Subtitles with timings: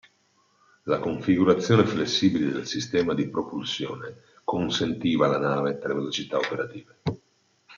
[0.85, 6.97] La configurazione flessibile del sistema di propulsione consentiva alla nave tre velocità operative.